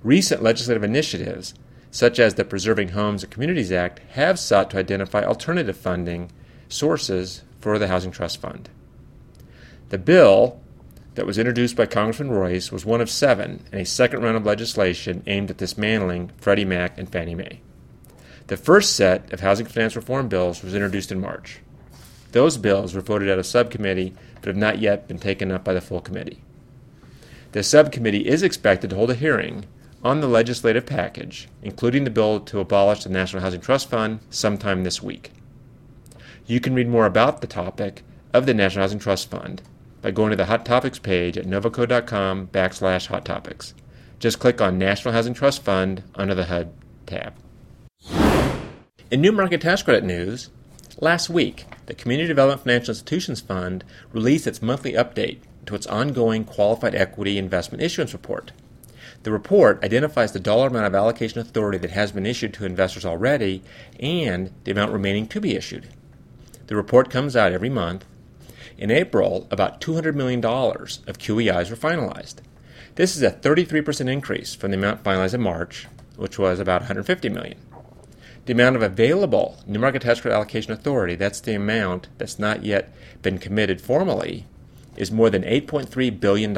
Recent 0.02 0.42
legislative 0.42 0.82
initiatives, 0.82 1.54
such 1.92 2.18
as 2.18 2.34
the 2.34 2.44
Preserving 2.44 2.88
Homes 2.90 3.22
and 3.22 3.32
Communities 3.32 3.70
Act, 3.70 4.00
have 4.10 4.40
sought 4.40 4.70
to 4.70 4.78
identify 4.78 5.22
alternative 5.22 5.76
funding 5.76 6.32
sources 6.70 7.42
for 7.60 7.78
the 7.78 7.88
Housing 7.88 8.10
Trust 8.10 8.40
Fund. 8.40 8.70
The 9.90 9.98
bill 9.98 10.60
that 11.16 11.26
was 11.26 11.38
introduced 11.38 11.76
by 11.76 11.86
Congressman 11.86 12.30
Royce 12.30 12.72
was 12.72 12.86
one 12.86 13.00
of 13.00 13.10
seven 13.10 13.64
in 13.72 13.80
a 13.80 13.84
second 13.84 14.22
round 14.22 14.36
of 14.36 14.46
legislation 14.46 15.22
aimed 15.26 15.50
at 15.50 15.56
dismantling 15.56 16.30
Freddie 16.38 16.64
Mac 16.64 16.96
and 16.96 17.10
Fannie 17.10 17.34
Mae. 17.34 17.60
The 18.46 18.56
first 18.56 18.96
set 18.96 19.32
of 19.32 19.40
housing 19.40 19.66
finance 19.66 19.96
reform 19.96 20.28
bills 20.28 20.62
was 20.62 20.74
introduced 20.74 21.12
in 21.12 21.20
March. 21.20 21.60
Those 22.32 22.56
bills 22.56 22.94
were 22.94 23.00
voted 23.00 23.28
at 23.28 23.38
a 23.38 23.44
subcommittee 23.44 24.14
but 24.36 24.46
have 24.46 24.56
not 24.56 24.78
yet 24.78 25.08
been 25.08 25.18
taken 25.18 25.50
up 25.50 25.64
by 25.64 25.74
the 25.74 25.80
full 25.80 26.00
committee. 26.00 26.42
The 27.52 27.64
subcommittee 27.64 28.28
is 28.28 28.44
expected 28.44 28.90
to 28.90 28.96
hold 28.96 29.10
a 29.10 29.14
hearing 29.14 29.66
on 30.02 30.20
the 30.20 30.28
legislative 30.28 30.86
package, 30.86 31.48
including 31.62 32.04
the 32.04 32.10
bill 32.10 32.40
to 32.40 32.60
abolish 32.60 33.04
the 33.04 33.10
National 33.10 33.42
Housing 33.42 33.60
Trust 33.60 33.90
Fund, 33.90 34.20
sometime 34.30 34.84
this 34.84 35.02
week. 35.02 35.32
You 36.50 36.58
can 36.58 36.74
read 36.74 36.88
more 36.88 37.06
about 37.06 37.42
the 37.42 37.46
topic 37.46 38.02
of 38.32 38.44
the 38.44 38.52
National 38.52 38.82
Housing 38.82 38.98
Trust 38.98 39.30
Fund 39.30 39.62
by 40.02 40.10
going 40.10 40.30
to 40.30 40.36
the 40.36 40.46
Hot 40.46 40.66
Topics 40.66 40.98
page 40.98 41.38
at 41.38 41.46
novoco.com 41.46 42.48
backslash 42.48 43.06
hot 43.06 43.24
topics. 43.24 43.72
Just 44.18 44.40
click 44.40 44.60
on 44.60 44.76
National 44.76 45.14
Housing 45.14 45.32
Trust 45.32 45.62
Fund 45.62 46.02
under 46.16 46.34
the 46.34 46.46
HUD 46.46 46.72
tab. 47.06 47.34
In 49.12 49.20
new 49.20 49.30
market 49.30 49.60
tax 49.60 49.84
credit 49.84 50.02
news, 50.02 50.50
last 50.98 51.30
week, 51.30 51.66
the 51.86 51.94
Community 51.94 52.26
Development 52.26 52.62
Financial 52.62 52.90
Institutions 52.90 53.40
Fund 53.40 53.84
released 54.12 54.48
its 54.48 54.60
monthly 54.60 54.94
update 54.94 55.38
to 55.66 55.76
its 55.76 55.86
ongoing 55.86 56.42
Qualified 56.42 56.96
Equity 56.96 57.38
Investment 57.38 57.80
Issuance 57.80 58.12
Report. 58.12 58.50
The 59.22 59.30
report 59.30 59.84
identifies 59.84 60.32
the 60.32 60.40
dollar 60.40 60.66
amount 60.66 60.86
of 60.86 60.96
allocation 60.96 61.38
authority 61.38 61.78
that 61.78 61.92
has 61.92 62.10
been 62.10 62.26
issued 62.26 62.54
to 62.54 62.66
investors 62.66 63.04
already 63.04 63.62
and 64.00 64.50
the 64.64 64.72
amount 64.72 64.90
remaining 64.90 65.28
to 65.28 65.40
be 65.40 65.54
issued. 65.54 65.86
The 66.70 66.76
report 66.76 67.10
comes 67.10 67.34
out 67.34 67.50
every 67.50 67.68
month. 67.68 68.04
In 68.78 68.92
April, 68.92 69.48
about 69.50 69.80
$200 69.80 70.14
million 70.14 70.38
of 70.44 71.18
QEIs 71.18 71.68
were 71.68 71.74
finalized. 71.74 72.36
This 72.94 73.16
is 73.16 73.22
a 73.22 73.32
33% 73.32 74.08
increase 74.08 74.54
from 74.54 74.70
the 74.70 74.76
amount 74.76 75.02
finalized 75.02 75.34
in 75.34 75.40
March, 75.40 75.88
which 76.14 76.38
was 76.38 76.60
about 76.60 76.82
150 76.82 77.28
million. 77.28 77.58
The 78.46 78.52
amount 78.52 78.76
of 78.76 78.82
available 78.82 79.58
new 79.66 79.80
market 79.80 80.02
tax 80.02 80.20
credit 80.20 80.36
allocation 80.36 80.72
authority, 80.72 81.16
that's 81.16 81.40
the 81.40 81.54
amount 81.54 82.06
that's 82.18 82.38
not 82.38 82.64
yet 82.64 82.94
been 83.20 83.38
committed 83.38 83.80
formally, 83.80 84.46
is 84.94 85.10
more 85.10 85.28
than 85.28 85.42
$8.3 85.42 86.20
billion. 86.20 86.54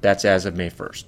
That's 0.00 0.24
as 0.24 0.46
of 0.46 0.54
May 0.54 0.70
1st. 0.70 1.06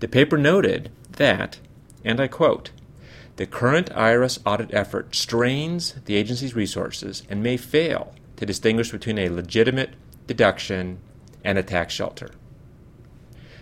The 0.00 0.08
paper 0.08 0.38
noted 0.38 0.90
that, 1.12 1.58
and 2.04 2.20
I 2.20 2.28
quote, 2.28 2.70
the 3.36 3.46
current 3.46 3.90
IRS 3.90 4.38
audit 4.44 4.72
effort 4.74 5.14
strains 5.14 5.94
the 6.04 6.16
agency's 6.16 6.54
resources 6.54 7.22
and 7.30 7.42
may 7.42 7.56
fail 7.56 8.14
to 8.36 8.46
distinguish 8.46 8.90
between 8.90 9.18
a 9.18 9.30
legitimate 9.30 9.94
deduction 10.26 10.98
and 11.42 11.56
a 11.58 11.62
tax 11.62 11.94
shelter. 11.94 12.30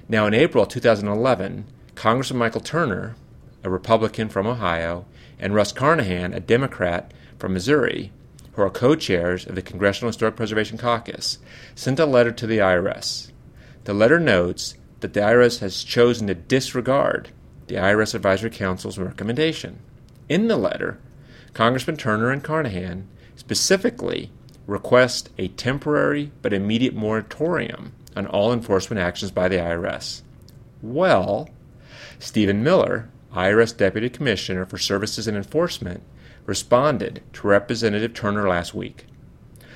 Now, 0.08 0.26
in 0.26 0.34
April 0.34 0.66
2011, 0.66 1.64
Congressman 1.94 2.38
Michael 2.38 2.60
Turner, 2.60 3.14
a 3.62 3.70
Republican 3.70 4.28
from 4.28 4.46
Ohio, 4.46 5.04
and 5.38 5.54
Russ 5.54 5.72
Carnahan, 5.72 6.32
a 6.32 6.40
Democrat 6.40 7.12
from 7.38 7.52
Missouri, 7.52 8.10
who 8.58 8.64
are 8.64 8.70
co 8.70 8.96
chairs 8.96 9.46
of 9.46 9.54
the 9.54 9.62
Congressional 9.62 10.08
Historic 10.08 10.34
Preservation 10.34 10.76
Caucus, 10.76 11.38
sent 11.76 12.00
a 12.00 12.04
letter 12.04 12.32
to 12.32 12.44
the 12.44 12.58
IRS. 12.58 13.30
The 13.84 13.94
letter 13.94 14.18
notes 14.18 14.74
that 14.98 15.12
the 15.12 15.20
IRS 15.20 15.60
has 15.60 15.84
chosen 15.84 16.26
to 16.26 16.34
disregard 16.34 17.30
the 17.68 17.76
IRS 17.76 18.16
Advisory 18.16 18.50
Council's 18.50 18.98
recommendation. 18.98 19.78
In 20.28 20.48
the 20.48 20.56
letter, 20.56 20.98
Congressman 21.54 21.96
Turner 21.96 22.32
and 22.32 22.42
Carnahan 22.42 23.06
specifically 23.36 24.32
request 24.66 25.30
a 25.38 25.46
temporary 25.46 26.32
but 26.42 26.52
immediate 26.52 26.96
moratorium 26.96 27.92
on 28.16 28.26
all 28.26 28.52
enforcement 28.52 28.98
actions 28.98 29.30
by 29.30 29.46
the 29.46 29.58
IRS. 29.58 30.22
Well, 30.82 31.48
Steven 32.18 32.64
Miller, 32.64 33.08
IRS 33.32 33.76
Deputy 33.76 34.10
Commissioner 34.10 34.66
for 34.66 34.78
Services 34.78 35.28
and 35.28 35.36
Enforcement, 35.36 36.02
responded 36.48 37.22
to 37.34 37.46
Representative 37.46 38.14
Turner 38.14 38.48
last 38.48 38.72
week. 38.72 39.04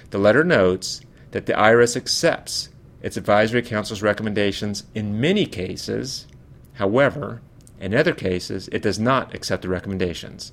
The 0.09 0.17
letter 0.17 0.43
notes 0.43 1.03
that 1.33 1.45
the 1.45 1.53
IRS 1.53 1.97
accepts 1.97 2.71
its 3.03 3.19
advisory 3.19 3.61
council's 3.61 4.01
recommendations 4.01 4.85
in 4.95 5.21
many 5.21 5.45
cases. 5.45 6.27
However, 6.75 7.43
in 7.79 7.95
other 7.95 8.15
cases, 8.15 8.69
it 8.73 8.81
does 8.81 8.99
not 8.99 9.35
accept 9.35 9.61
the 9.61 9.69
recommendations. 9.69 10.53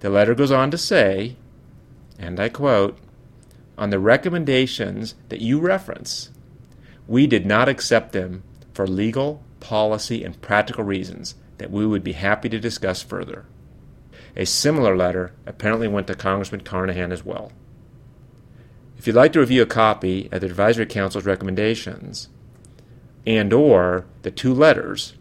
The 0.00 0.08
letter 0.08 0.34
goes 0.34 0.50
on 0.50 0.70
to 0.70 0.78
say, 0.78 1.36
and 2.18 2.40
I 2.40 2.48
quote, 2.48 2.96
on 3.76 3.90
the 3.90 3.98
recommendations 3.98 5.14
that 5.28 5.42
you 5.42 5.60
reference, 5.60 6.30
we 7.06 7.26
did 7.26 7.44
not 7.44 7.68
accept 7.68 8.12
them 8.12 8.44
for 8.72 8.86
legal, 8.86 9.42
policy, 9.60 10.24
and 10.24 10.40
practical 10.40 10.84
reasons 10.84 11.34
that 11.58 11.70
we 11.70 11.84
would 11.84 12.02
be 12.02 12.12
happy 12.12 12.48
to 12.48 12.58
discuss 12.58 13.02
further. 13.02 13.44
A 14.38 14.46
similar 14.46 14.96
letter 14.96 15.32
apparently 15.46 15.88
went 15.88 16.06
to 16.06 16.14
Congressman 16.14 16.60
Carnahan 16.60 17.10
as 17.10 17.24
well. 17.24 17.50
If 18.96 19.06
you'd 19.06 19.16
like 19.16 19.32
to 19.32 19.40
review 19.40 19.62
a 19.62 19.66
copy 19.66 20.28
of 20.30 20.40
the 20.40 20.46
Advisory 20.46 20.86
Council's 20.86 21.26
recommendations 21.26 22.28
and 23.26 23.52
or 23.52 24.06
the 24.22 24.30
two 24.30 24.54
letters, 24.54 25.14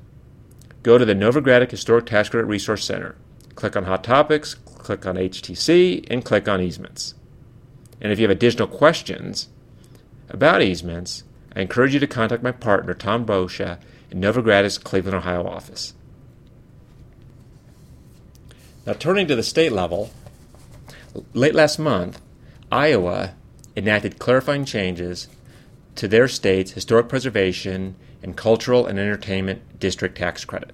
go 0.83 0.99
to 0.99 1.05
the 1.05 1.15
Novogradac 1.15 1.71
Historic 1.71 2.05
Tax 2.05 2.29
Credit 2.29 2.45
Resource 2.45 2.85
Center. 2.85 3.15
Click 3.55 3.75
on 3.75 3.85
Hot 3.85 4.03
Topics, 4.03 4.53
click 4.53 5.07
on 5.07 5.15
HTC, 5.15 6.05
and 6.11 6.23
click 6.23 6.47
on 6.47 6.61
Easements. 6.61 7.15
And 7.99 8.11
if 8.11 8.19
you 8.19 8.23
have 8.23 8.35
additional 8.35 8.67
questions 8.67 9.49
about 10.29 10.61
easements, 10.61 11.23
I 11.55 11.61
encourage 11.61 11.95
you 11.95 11.99
to 11.99 12.07
contact 12.07 12.43
my 12.43 12.51
partner, 12.51 12.93
Tom 12.93 13.25
Boccia, 13.25 13.79
in 14.11 14.21
Novogradac's 14.21 14.77
Cleveland, 14.77 15.17
Ohio 15.17 15.47
office. 15.47 15.95
Now, 18.87 18.93
turning 18.93 19.27
to 19.27 19.35
the 19.35 19.43
state 19.43 19.73
level, 19.73 20.11
late 21.33 21.53
last 21.53 21.77
month, 21.77 22.21
Iowa 22.71 23.33
enacted 23.75 24.17
clarifying 24.17 24.63
changes 24.63 25.27
to 25.95 26.07
their 26.07 26.29
state's 26.29 26.71
historic 26.71 27.09
preservation 27.09 27.97
and 28.23 28.37
cultural 28.37 28.87
and 28.87 28.97
entertainment 28.97 29.77
district 29.77 30.17
tax 30.17 30.45
credit. 30.45 30.71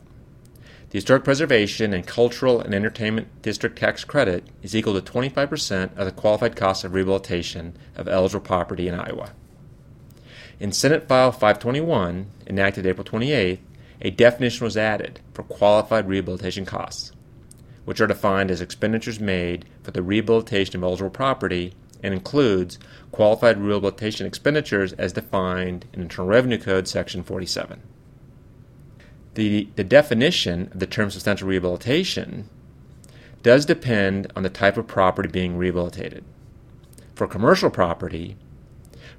The 0.92 1.00
historic 1.00 1.24
preservation 1.24 1.92
and 1.92 2.06
cultural 2.06 2.62
and 2.62 2.76
entertainment 2.76 3.42
district 3.42 3.80
tax 3.80 4.04
credit 4.04 4.44
is 4.62 4.76
equal 4.76 5.02
to 5.02 5.12
25% 5.12 5.98
of 5.98 6.06
the 6.06 6.12
qualified 6.12 6.56
cost 6.56 6.84
of 6.84 6.94
rehabilitation 6.94 7.76
of 7.96 8.08
eligible 8.08 8.46
property 8.46 8.88
in 8.88 8.94
Iowa. 8.94 9.32
In 10.60 10.72
Senate 10.72 11.08
File 11.08 11.32
521, 11.32 12.28
enacted 12.46 12.86
April 12.86 13.06
28, 13.06 13.60
a 14.02 14.12
definition 14.12 14.66
was 14.66 14.78
added 14.78 15.20
for 15.34 15.42
qualified 15.42 16.08
rehabilitation 16.08 16.64
costs, 16.64 17.12
which 17.86 18.00
are 18.02 18.08
defined 18.08 18.50
as 18.50 18.62
expenditures 18.62 19.20
made 19.20 19.66
for 19.82 19.92
the 19.92 20.02
rehabilitation 20.02 20.76
of 20.78 20.84
eligible 20.84 21.10
property 21.10 21.74
and 22.02 22.14
includes 22.14 22.78
qualified 23.12 23.58
rehabilitation 23.58 24.28
expenditures 24.28 24.94
as 24.94 25.14
defined 25.14 25.86
in 25.94 26.02
Internal 26.02 26.28
Revenue 26.28 26.58
Code 26.58 26.88
Section 26.88 27.24
47. 27.24 27.82
The, 29.36 29.68
the 29.76 29.84
definition 29.84 30.70
of 30.74 30.80
the 30.80 30.86
term 30.86 31.10
substantial 31.10 31.48
rehabilitation 31.48 32.50
does 33.42 33.66
depend 33.66 34.32
on 34.36 34.44
the 34.44 34.50
type 34.50 34.78
of 34.78 34.88
property 34.88 35.30
being 35.30 35.58
rehabilitated. 35.58 36.24
For 37.16 37.28
commercial 37.28 37.70
property, 37.70 38.38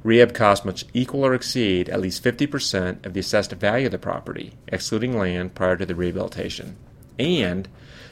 rehab 0.02 0.34
costs 0.34 0.64
must 0.64 0.88
equal 0.94 1.24
or 1.24 1.34
exceed 1.34 1.88
at 1.88 2.00
least 2.00 2.22
50% 2.22 3.04
of 3.04 3.12
the 3.12 3.20
assessed 3.20 3.52
value 3.52 3.86
of 3.86 3.92
the 3.92 3.98
property, 3.98 4.54
excluding 4.68 5.18
land 5.18 5.54
prior 5.54 5.76
to 5.76 5.86
the 5.86 5.94
rehabilitation. 5.94 6.76
And 7.18 7.68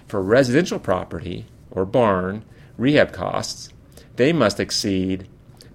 for 0.07 0.23
residential 0.23 0.79
property 0.79 1.47
or 1.71 1.85
barn, 1.85 2.45
rehab 2.77 3.13
costs 3.13 3.71
they 4.17 4.33
must 4.33 4.61
exceed 4.61 5.29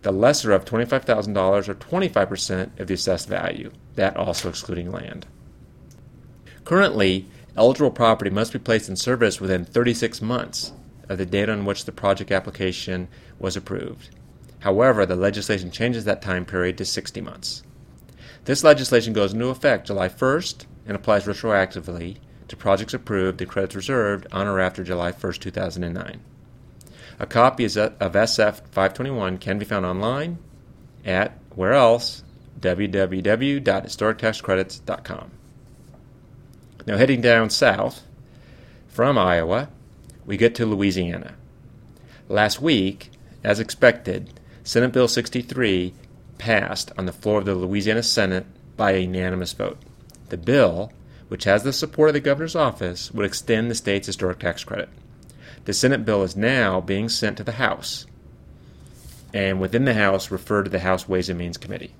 the 0.03 0.11
lesser 0.11 0.51
of 0.51 0.65
$25,000 0.65 1.67
or 1.67 1.73
25% 1.73 2.79
of 2.79 2.87
the 2.87 2.93
assessed 2.93 3.27
value, 3.27 3.71
that 3.95 4.15
also 4.15 4.49
excluding 4.49 4.91
land. 4.91 5.25
Currently, 6.63 7.25
eligible 7.55 7.91
property 7.91 8.29
must 8.29 8.53
be 8.53 8.59
placed 8.59 8.89
in 8.89 8.95
service 8.95 9.41
within 9.41 9.65
36 9.65 10.21
months 10.21 10.71
of 11.09 11.17
the 11.17 11.25
date 11.25 11.49
on 11.49 11.65
which 11.65 11.85
the 11.85 11.91
project 11.91 12.31
application 12.31 13.07
was 13.39 13.55
approved. 13.55 14.09
However, 14.59 15.05
the 15.05 15.15
legislation 15.15 15.71
changes 15.71 16.05
that 16.05 16.21
time 16.21 16.45
period 16.45 16.77
to 16.77 16.85
60 16.85 17.21
months. 17.21 17.63
This 18.45 18.63
legislation 18.63 19.13
goes 19.13 19.33
into 19.33 19.47
effect 19.47 19.87
July 19.87 20.09
1st 20.09 20.65
and 20.85 20.95
applies 20.95 21.25
retroactively 21.25 22.17
to 22.47 22.55
projects 22.55 22.93
approved 22.93 23.41
and 23.41 23.49
credits 23.49 23.75
reserved 23.75 24.27
on 24.31 24.45
or 24.47 24.59
after 24.59 24.83
July 24.83 25.11
1st, 25.11 25.39
2009. 25.39 26.19
A 27.19 27.25
copy 27.25 27.65
uh, 27.65 27.89
of 27.99 28.13
SF 28.13 28.61
521 28.71 29.39
can 29.39 29.57
be 29.57 29.65
found 29.65 29.83
online 29.85 30.37
at 31.05 31.37
where 31.55 31.73
else? 31.73 32.23
www.historictaxcredits.com. 32.59 35.31
Now, 36.87 36.97
heading 36.97 37.21
down 37.21 37.49
south 37.49 38.03
from 38.87 39.17
Iowa, 39.17 39.69
we 40.25 40.37
get 40.37 40.53
to 40.55 40.65
Louisiana. 40.65 41.35
Last 42.29 42.61
week, 42.61 43.11
as 43.43 43.59
expected, 43.59 44.39
Senate 44.63 44.91
Bill 44.91 45.07
63 45.07 45.93
passed 46.37 46.91
on 46.97 47.05
the 47.05 47.13
floor 47.13 47.39
of 47.39 47.45
the 47.45 47.55
Louisiana 47.55 48.03
Senate 48.03 48.45
by 48.75 48.91
a 48.91 48.99
unanimous 48.99 49.53
vote. 49.53 49.77
The 50.29 50.37
bill, 50.37 50.91
which 51.27 51.43
has 51.43 51.63
the 51.63 51.73
support 51.73 52.09
of 52.09 52.13
the 52.13 52.19
governor's 52.19 52.55
office, 52.55 53.11
would 53.11 53.25
extend 53.25 53.69
the 53.69 53.75
state's 53.75 54.07
historic 54.07 54.39
tax 54.39 54.63
credit. 54.63 54.89
The 55.65 55.73
Senate 55.73 56.05
bill 56.05 56.23
is 56.23 56.35
now 56.35 56.79
being 56.79 57.09
sent 57.09 57.37
to 57.37 57.43
the 57.43 57.53
House, 57.53 58.05
and 59.33 59.59
within 59.59 59.85
the 59.85 59.93
House, 59.93 60.31
referred 60.31 60.63
to 60.63 60.71
the 60.71 60.79
House 60.79 61.07
Ways 61.07 61.29
and 61.29 61.37
Means 61.37 61.57
Committee. 61.57 61.93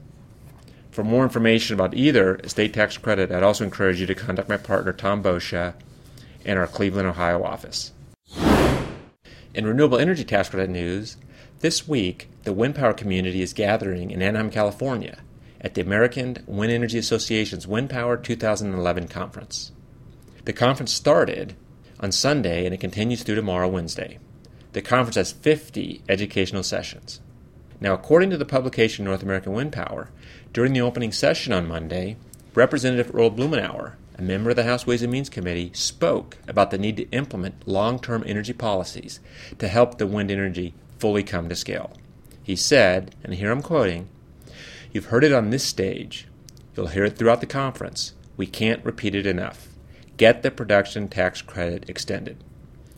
For 0.92 1.04
more 1.04 1.24
information 1.24 1.74
about 1.74 1.94
either 1.94 2.38
estate 2.38 2.74
tax 2.74 2.98
credit, 2.98 3.32
I'd 3.32 3.44
also 3.44 3.64
encourage 3.64 4.00
you 4.00 4.08
to 4.08 4.16
contact 4.16 4.50
my 4.50 4.58
partner 4.58 4.94
Tom 4.94 5.22
Boccia 5.22 5.74
in 6.46 6.58
our 6.58 6.66
Cleveland, 6.66 7.08
Ohio 7.08 7.44
office. 7.44 7.92
In 9.54 9.66
renewable 9.66 9.98
energy 9.98 10.24
tax 10.24 10.50
credit 10.50 10.70
news, 10.70 11.18
this 11.60 11.88
week 11.88 12.30
the 12.44 12.54
wind 12.54 12.76
power 12.76 12.94
community 12.94 13.42
is 13.42 13.54
gathering 13.54 14.12
in 14.12 14.22
Anaheim, 14.22 14.50
California 14.50 15.20
at 15.62 15.74
the 15.74 15.82
American 15.82 16.38
Wind 16.46 16.72
Energy 16.72 16.98
Association's 16.98 17.68
Wind 17.68 17.90
Power 17.90 18.18
2011 18.18 19.08
conference. 19.08 19.72
The 20.46 20.54
conference 20.54 20.94
started 20.94 21.56
on 22.00 22.12
Sunday 22.12 22.66
and 22.66 22.74
it 22.74 22.80
continues 22.80 23.24
through 23.24 23.36
tomorrow, 23.36 23.68
Wednesday. 23.68 24.20
The 24.74 24.82
conference 24.82 25.16
has 25.16 25.32
50 25.32 26.04
educational 26.08 26.64
sessions. 26.64 27.20
Now, 27.80 27.94
according 27.94 28.30
to 28.32 28.38
the 28.38 28.46
publication 28.46 29.06
North 29.06 29.24
American 29.24 29.54
Wind 29.54 29.72
Power, 29.72 30.10
during 30.54 30.74
the 30.74 30.82
opening 30.82 31.12
session 31.12 31.54
on 31.54 31.68
Monday, 31.68 32.18
Representative 32.56 33.14
Earl 33.14 33.32
Blumenauer, 33.32 33.94
a 34.18 34.22
member 34.22 34.50
of 34.50 34.56
the 34.56 34.64
House 34.64 34.88
Ways 34.88 35.04
and 35.04 35.12
Means 35.12 35.30
Committee, 35.30 35.72
spoke 35.74 36.38
about 36.48 36.72
the 36.72 36.80
need 36.80 36.98
to 36.98 37.10
implement 37.12 37.68
long 37.68 38.00
term 38.00 38.24
energy 38.26 38.54
policies 38.54 39.20
to 39.60 39.68
help 39.68 39.98
the 39.98 40.08
wind 40.08 40.32
energy 40.32 40.74
fully 40.98 41.22
come 41.22 41.50
to 41.50 41.56
scale. 41.56 41.94
He 42.42 42.56
said, 42.56 43.14
and 43.24 43.36
here 43.36 43.52
I'm 43.52 43.62
quoting, 43.62 44.10
You've 44.98 45.14
heard 45.14 45.24
it 45.24 45.32
on 45.32 45.52
this 45.52 45.64
stage. 45.64 46.28
You'll 46.76 46.88
hear 46.88 47.06
it 47.06 47.20
throughout 47.20 47.40
the 47.40 47.46
conference. 47.46 48.14
We 48.36 48.48
can't 48.48 48.84
repeat 48.84 49.14
it 49.14 49.28
enough 49.28 49.68
get 50.18 50.42
the 50.42 50.50
production 50.50 51.08
tax 51.08 51.40
credit 51.44 51.88
extended. 51.88 52.44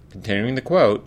Continuing 0.10 0.56
the 0.56 0.62
quote, 0.62 1.06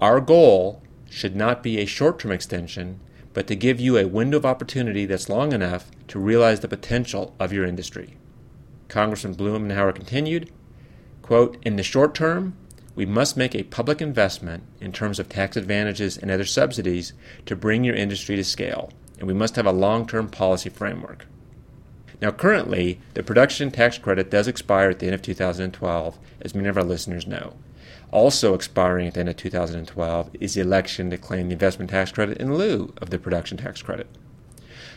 our 0.00 0.22
goal 0.22 0.82
should 1.10 1.36
not 1.36 1.62
be 1.62 1.76
a 1.76 1.84
short 1.84 2.18
term 2.18 2.32
extension, 2.32 2.98
but 3.34 3.46
to 3.48 3.54
give 3.54 3.78
you 3.78 3.98
a 3.98 4.06
window 4.06 4.38
of 4.38 4.46
opportunity 4.46 5.04
that's 5.04 5.28
long 5.28 5.52
enough 5.52 5.90
to 6.08 6.18
realize 6.18 6.60
the 6.60 6.66
potential 6.66 7.36
of 7.38 7.52
your 7.52 7.66
industry. 7.66 8.16
Congressman 8.88 9.34
Blumenauer 9.34 9.94
continued, 9.94 10.50
quote, 11.20 11.58
In 11.60 11.76
the 11.76 11.82
short 11.82 12.14
term, 12.14 12.56
we 12.94 13.04
must 13.04 13.36
make 13.36 13.54
a 13.54 13.64
public 13.64 14.00
investment 14.00 14.62
in 14.80 14.92
terms 14.92 15.18
of 15.18 15.28
tax 15.28 15.58
advantages 15.58 16.16
and 16.16 16.30
other 16.30 16.46
subsidies 16.46 17.12
to 17.44 17.54
bring 17.54 17.84
your 17.84 17.94
industry 17.94 18.36
to 18.36 18.44
scale, 18.44 18.90
and 19.18 19.26
we 19.26 19.34
must 19.34 19.56
have 19.56 19.66
a 19.66 19.72
long 19.72 20.06
term 20.06 20.28
policy 20.28 20.68
framework. 20.68 21.26
Now, 22.20 22.30
currently, 22.30 23.00
the 23.14 23.22
production 23.22 23.70
tax 23.70 23.98
credit 23.98 24.30
does 24.30 24.48
expire 24.48 24.90
at 24.90 25.00
the 25.00 25.06
end 25.06 25.14
of 25.14 25.22
2012, 25.22 26.18
as 26.40 26.54
many 26.54 26.68
of 26.68 26.78
our 26.78 26.84
listeners 26.84 27.26
know. 27.26 27.54
Also 28.10 28.54
expiring 28.54 29.08
at 29.08 29.14
the 29.14 29.20
end 29.20 29.28
of 29.28 29.36
2012 29.36 30.30
is 30.40 30.54
the 30.54 30.60
election 30.60 31.10
to 31.10 31.18
claim 31.18 31.48
the 31.48 31.52
investment 31.52 31.90
tax 31.90 32.12
credit 32.12 32.38
in 32.38 32.54
lieu 32.54 32.94
of 32.98 33.10
the 33.10 33.18
production 33.18 33.58
tax 33.58 33.82
credit. 33.82 34.06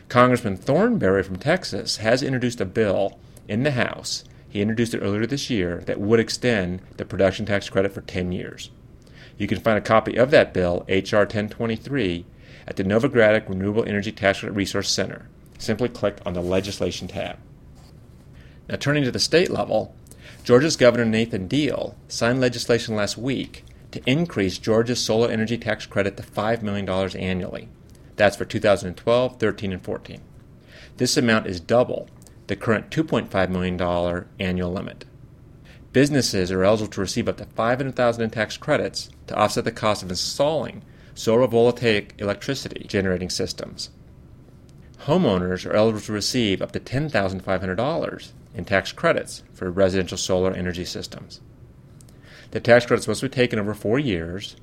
Congressman 0.07 0.55
Thornberry 0.57 1.23
from 1.23 1.35
Texas 1.35 1.97
has 1.97 2.23
introduced 2.23 2.61
a 2.61 2.65
bill 2.65 3.19
in 3.47 3.63
the 3.63 3.71
House. 3.71 4.23
He 4.47 4.61
introduced 4.61 4.93
it 4.93 4.99
earlier 4.99 5.25
this 5.25 5.49
year 5.49 5.83
that 5.85 5.99
would 5.99 6.19
extend 6.19 6.81
the 6.97 7.05
production 7.05 7.45
tax 7.45 7.69
credit 7.69 7.91
for 7.91 8.01
10 8.01 8.31
years. 8.31 8.71
You 9.37 9.47
can 9.47 9.59
find 9.59 9.77
a 9.77 9.81
copy 9.81 10.15
of 10.15 10.31
that 10.31 10.53
bill, 10.53 10.85
H.R. 10.87 11.21
1023, 11.21 12.25
at 12.69 12.75
the 12.75 12.83
Novogradac 12.83 13.49
Renewable 13.49 13.83
Energy 13.83 14.11
Tax 14.11 14.39
Credit 14.39 14.53
Resource 14.53 14.89
Center. 14.89 15.27
Simply 15.57 15.89
click 15.89 16.19
on 16.25 16.33
the 16.33 16.41
Legislation 16.41 17.07
tab. 17.07 17.37
Now, 18.69 18.75
turning 18.75 19.03
to 19.03 19.11
the 19.11 19.19
state 19.19 19.49
level, 19.49 19.95
Georgia's 20.43 20.77
Governor 20.77 21.05
Nathan 21.05 21.47
Deal 21.47 21.95
signed 22.07 22.39
legislation 22.39 22.95
last 22.95 23.17
week 23.17 23.65
to 23.91 24.01
increase 24.05 24.59
Georgia's 24.59 25.03
solar 25.03 25.29
energy 25.29 25.57
tax 25.57 25.87
credit 25.87 26.15
to 26.17 26.23
$5 26.23 26.61
million 26.61 26.87
annually. 26.87 27.67
That's 28.15 28.37
for 28.37 28.45
2012, 28.45 29.39
13, 29.39 29.73
and 29.73 29.83
14. 29.83 30.21
This 30.97 31.17
amount 31.17 31.47
is 31.47 31.59
double 31.59 32.07
the 32.47 32.55
current 32.55 32.91
$2.5 32.91 33.49
million 33.49 34.25
annual 34.39 34.71
limit. 34.71 35.05
Businesses 35.91 36.51
are 36.51 36.63
eligible 36.63 36.91
to 36.91 37.01
receive 37.01 37.27
up 37.27 37.37
to 37.37 37.45
500000 37.45 38.23
in 38.23 38.29
tax 38.29 38.57
credits 38.57 39.09
to 39.25 39.35
offset 39.35 39.65
the 39.65 39.71
cost 39.71 40.03
of 40.03 40.09
installing 40.09 40.83
solar 41.19 41.47
voltaic 41.47 42.15
electricity 42.17 42.85
generating 42.87 43.29
systems. 43.29 43.89
Homeowners 44.99 45.65
are 45.65 45.73
eligible 45.73 45.99
to 45.99 46.13
receive 46.13 46.61
up 46.61 46.71
to 46.71 46.79
$10,500 46.79 48.31
in 48.55 48.63
tax 48.63 48.93
credits 48.93 49.43
for 49.53 49.69
residential 49.69 50.17
solar 50.17 50.53
energy 50.53 50.85
systems. 50.85 51.41
The 52.51 52.61
tax 52.61 52.85
credits 52.85 53.05
must 53.05 53.21
be 53.21 53.27
taken 53.27 53.59
over 53.59 53.73
four 53.73 53.99
years, 53.99 54.55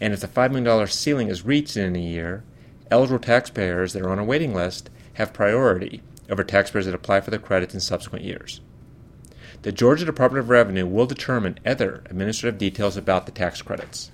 and 0.00 0.12
if 0.12 0.20
the 0.20 0.28
$5 0.28 0.52
million 0.52 0.86
ceiling 0.86 1.28
is 1.28 1.44
reached 1.44 1.76
in 1.76 1.96
a 1.96 1.98
year, 1.98 2.44
eligible 2.92 3.18
taxpayers 3.18 3.94
that 3.94 4.02
are 4.02 4.10
on 4.10 4.20
a 4.20 4.24
waiting 4.24 4.54
list 4.54 4.90
have 5.14 5.32
priority 5.32 6.02
over 6.30 6.44
taxpayers 6.44 6.86
that 6.86 6.94
apply 6.94 7.20
for 7.20 7.32
the 7.32 7.38
credits 7.40 7.74
in 7.74 7.80
subsequent 7.80 8.24
years. 8.24 8.60
The 9.62 9.72
Georgia 9.72 10.04
Department 10.04 10.44
of 10.44 10.50
Revenue 10.50 10.86
will 10.86 11.06
determine 11.06 11.58
other 11.66 12.04
administrative 12.08 12.58
details 12.58 12.96
about 12.96 13.26
the 13.26 13.32
tax 13.32 13.60
credits. 13.60 14.12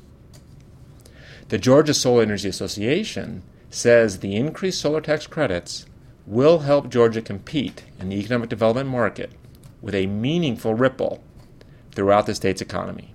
The 1.50 1.58
Georgia 1.58 1.94
Solar 1.94 2.22
Energy 2.22 2.48
Association 2.48 3.42
says 3.70 4.20
the 4.20 4.36
increased 4.36 4.80
solar 4.80 5.00
tax 5.00 5.26
credits 5.26 5.84
will 6.24 6.60
help 6.60 6.88
Georgia 6.88 7.20
compete 7.20 7.82
in 7.98 8.08
the 8.08 8.20
economic 8.20 8.48
development 8.48 8.88
market 8.88 9.32
with 9.82 9.96
a 9.96 10.06
meaningful 10.06 10.74
ripple 10.74 11.24
throughout 11.90 12.26
the 12.26 12.36
state's 12.36 12.60
economy. 12.60 13.14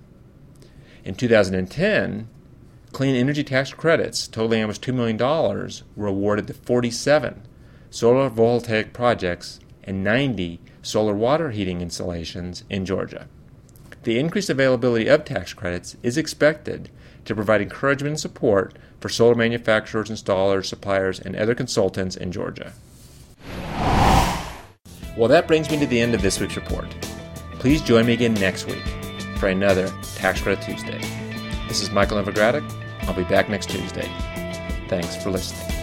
In 1.02 1.14
2010, 1.14 2.28
clean 2.92 3.16
energy 3.16 3.42
tax 3.42 3.72
credits 3.72 4.28
totaling 4.28 4.60
almost 4.60 4.82
$2 4.82 4.92
million 4.92 5.16
were 5.96 6.06
awarded 6.06 6.46
to 6.48 6.52
47 6.52 7.40
solar 7.88 8.28
voltaic 8.28 8.92
projects 8.92 9.60
and 9.82 10.04
90 10.04 10.60
solar 10.82 11.14
water 11.14 11.52
heating 11.52 11.80
installations 11.80 12.64
in 12.68 12.84
Georgia. 12.84 13.28
The 14.02 14.18
increased 14.18 14.50
availability 14.50 15.06
of 15.06 15.24
tax 15.24 15.54
credits 15.54 15.96
is 16.02 16.18
expected 16.18 16.90
to 17.26 17.34
provide 17.34 17.60
encouragement 17.60 18.12
and 18.12 18.20
support 18.20 18.74
for 19.00 19.08
solar 19.08 19.34
manufacturers, 19.34 20.10
installers, 20.10 20.66
suppliers, 20.66 21.20
and 21.20 21.36
other 21.36 21.54
consultants 21.54 22.16
in 22.16 22.32
Georgia. 22.32 22.72
Well, 25.16 25.28
that 25.28 25.46
brings 25.46 25.70
me 25.70 25.78
to 25.78 25.86
the 25.86 26.00
end 26.00 26.14
of 26.14 26.22
this 26.22 26.40
week's 26.40 26.56
report. 26.56 26.88
Please 27.58 27.80
join 27.82 28.06
me 28.06 28.12
again 28.12 28.34
next 28.34 28.66
week 28.66 28.84
for 29.38 29.48
another 29.48 29.92
Tax 30.14 30.40
Credit 30.40 30.62
Tuesday. 30.64 31.00
This 31.68 31.82
is 31.82 31.90
Michael 31.90 32.22
Novogradac. 32.22 32.68
I'll 33.02 33.14
be 33.14 33.24
back 33.24 33.48
next 33.48 33.70
Tuesday. 33.70 34.10
Thanks 34.88 35.16
for 35.16 35.30
listening. 35.30 35.75